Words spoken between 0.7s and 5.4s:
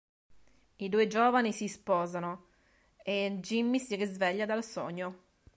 I due giovani si sposano... e Jimmie si risveglia dal sogno.